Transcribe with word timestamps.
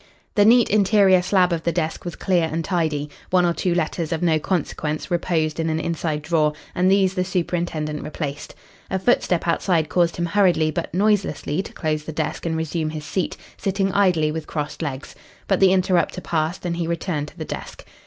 The 0.33 0.45
neat 0.45 0.67
interior 0.71 1.21
slab 1.21 1.53
of 1.53 1.61
the 1.61 1.71
desk 1.71 2.05
was 2.05 2.15
clear 2.15 2.49
and 2.51 2.65
tidy. 2.65 3.07
One 3.29 3.45
or 3.45 3.53
two 3.53 3.75
letters 3.75 4.11
of 4.11 4.23
no 4.23 4.39
consequence 4.39 5.11
reposed 5.11 5.59
in 5.59 5.69
an 5.69 5.79
inside 5.79 6.23
drawer, 6.23 6.53
and 6.73 6.89
these 6.89 7.13
the 7.13 7.23
superintendent 7.23 8.01
replaced. 8.01 8.55
A 8.89 8.97
footstep 8.97 9.47
outside 9.47 9.89
caused 9.89 10.15
him 10.15 10.25
hurriedly 10.25 10.71
but 10.71 10.91
noiselessly 10.91 11.61
to 11.61 11.73
close 11.73 12.03
the 12.05 12.11
desk 12.13 12.47
and 12.47 12.57
resume 12.57 12.89
his 12.89 13.05
seat, 13.05 13.37
sitting 13.57 13.91
idly 13.91 14.31
with 14.31 14.47
crossed 14.47 14.81
legs. 14.81 15.13
But 15.47 15.59
the 15.59 15.71
interrupter 15.71 16.21
passed, 16.21 16.65
and 16.65 16.77
he 16.77 16.87
returned 16.87 17.27
to 17.27 17.37
the 17.37 17.45
desk. 17.45 17.85